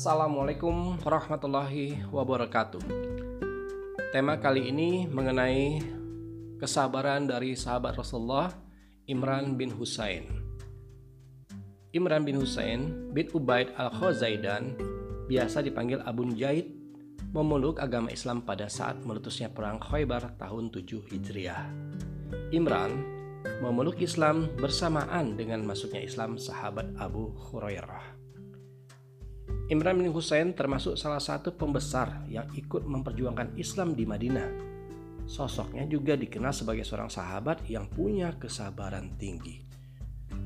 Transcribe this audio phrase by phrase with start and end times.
[0.00, 2.80] Assalamualaikum warahmatullahi wabarakatuh.
[4.16, 5.76] Tema kali ini mengenai
[6.56, 8.48] kesabaran dari sahabat Rasulullah
[9.04, 10.24] Imran bin Husain.
[11.92, 14.72] Imran bin Husain bin Ubaid al-Khazaidan
[15.28, 16.72] biasa dipanggil Abu Jaid
[17.36, 21.68] memeluk agama Islam pada saat meletusnya perang Khaybar tahun 7 Hijriah.
[22.56, 23.04] Imran
[23.60, 28.19] memeluk Islam bersamaan dengan masuknya Islam sahabat Abu Hurairah.
[29.70, 34.50] Imran bin Husain termasuk salah satu pembesar yang ikut memperjuangkan Islam di Madinah.
[35.30, 39.62] Sosoknya juga dikenal sebagai seorang sahabat yang punya kesabaran tinggi.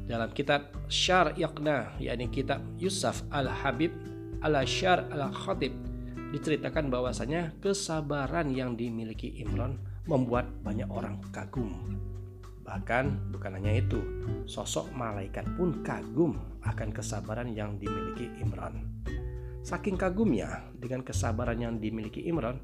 [0.05, 3.97] Dalam kitab Syar Yaqna, yakni kitab Yusuf Al-Habib
[4.45, 5.73] Al-Syar Al-Khatib,
[6.37, 11.97] diceritakan bahwasanya kesabaran yang dimiliki Imran membuat banyak orang kagum.
[12.65, 14.01] Bahkan bukan hanya itu,
[14.49, 18.89] sosok malaikat pun kagum akan kesabaran yang dimiliki Imran.
[19.65, 22.61] Saking kagumnya dengan kesabaran yang dimiliki Imran,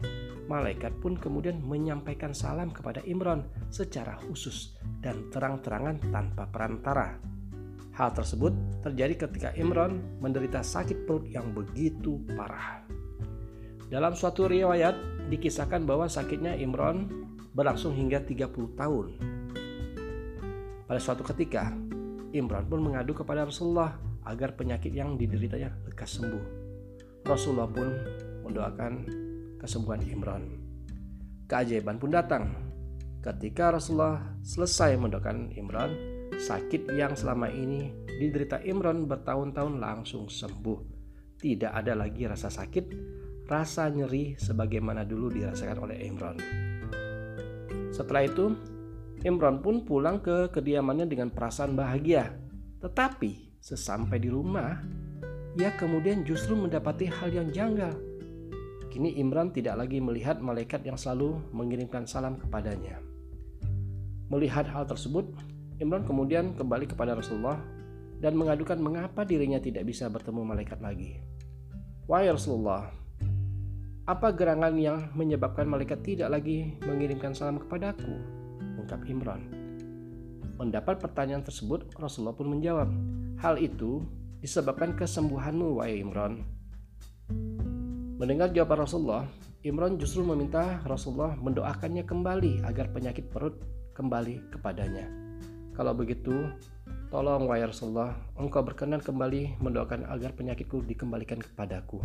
[0.49, 7.17] malaikat pun kemudian menyampaikan salam kepada Imran secara khusus dan terang-terangan tanpa perantara.
[7.97, 8.53] Hal tersebut
[8.85, 12.85] terjadi ketika Imran menderita sakit perut yang begitu parah.
[13.89, 17.09] Dalam suatu riwayat dikisahkan bahwa sakitnya Imran
[17.57, 19.07] berlangsung hingga 30 tahun
[20.91, 21.71] pada suatu ketika,
[22.35, 23.95] Imran pun mengadu kepada Rasulullah
[24.27, 26.45] agar penyakit yang dideritanya lekas sembuh.
[27.23, 27.89] Rasulullah pun
[28.43, 28.93] mendoakan
[29.63, 30.51] kesembuhan Imran.
[31.47, 32.51] Keajaiban pun datang.
[33.23, 35.95] Ketika Rasulullah selesai mendoakan Imran,
[36.35, 40.99] sakit yang selama ini diderita Imran bertahun-tahun langsung sembuh.
[41.39, 42.85] Tidak ada lagi rasa sakit,
[43.47, 46.35] rasa nyeri sebagaimana dulu dirasakan oleh Imran.
[47.95, 48.59] Setelah itu,
[49.21, 52.33] Imran pun pulang ke kediamannya dengan perasaan bahagia.
[52.81, 54.81] Tetapi sesampai di rumah,
[55.61, 57.93] ia kemudian justru mendapati hal yang janggal.
[58.89, 62.99] Kini Imran tidak lagi melihat malaikat yang selalu mengirimkan salam kepadanya.
[64.33, 65.29] Melihat hal tersebut,
[65.77, 67.61] Imran kemudian kembali kepada Rasulullah
[68.25, 71.21] dan mengadukan mengapa dirinya tidak bisa bertemu malaikat lagi.
[72.09, 72.89] Wahai Rasulullah,
[74.09, 78.40] apa gerangan yang menyebabkan malaikat tidak lagi mengirimkan salam kepadaku?
[78.91, 79.47] Ungkap Imran.
[80.59, 82.91] Mendapat pertanyaan tersebut, Rasulullah pun menjawab,
[83.39, 84.03] Hal itu
[84.43, 86.43] disebabkan kesembuhanmu, wahai Imran.
[88.19, 89.25] Mendengar jawaban Rasulullah,
[89.63, 93.63] Imran justru meminta Rasulullah mendoakannya kembali agar penyakit perut
[93.95, 95.07] kembali kepadanya.
[95.79, 96.51] Kalau begitu,
[97.15, 102.03] tolong wahai Rasulullah, engkau berkenan kembali mendoakan agar penyakitku dikembalikan kepadaku.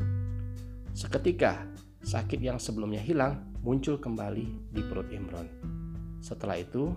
[0.94, 1.66] Seketika,
[2.06, 5.50] sakit yang sebelumnya hilang muncul kembali di perut Imran.
[6.25, 6.90] Setelah itu,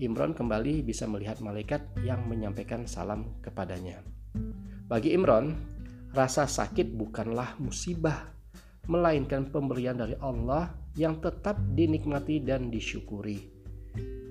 [0.00, 4.00] Imran kembali bisa melihat malaikat yang menyampaikan salam kepadanya.
[4.88, 5.52] Bagi Imran,
[6.16, 8.32] rasa sakit bukanlah musibah,
[8.88, 13.52] melainkan pemberian dari Allah yang tetap dinikmati dan disyukuri.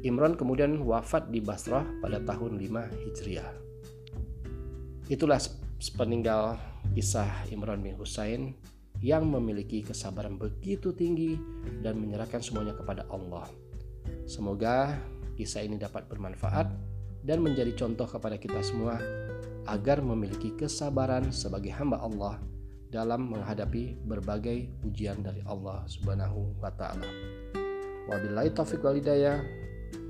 [0.02, 3.50] Imran kemudian wafat di Basrah pada tahun 5 Hijriah.
[5.14, 5.38] Itulah
[5.78, 6.58] sepeninggal
[6.98, 8.58] kisah Imran bin Husain
[8.98, 11.38] yang memiliki kesabaran begitu tinggi
[11.86, 13.63] dan menyerahkan semuanya kepada Allah.
[14.24, 14.98] Semoga
[15.36, 16.68] kisah ini dapat bermanfaat
[17.24, 19.00] dan menjadi contoh kepada kita semua
[19.64, 22.36] agar memiliki kesabaran sebagai hamba Allah
[22.92, 27.08] dalam menghadapi berbagai ujian dari Allah Subhanahu wa taala.
[28.06, 29.40] Wabillahi taufiq walhidayah.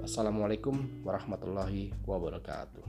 [0.03, 2.83] Wassalamualaikum warahmatullahi wabarakatuh.